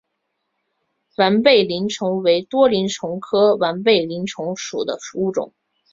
[1.17, 5.53] 完背鳞虫为多鳞虫科完背鳞虫属的动物。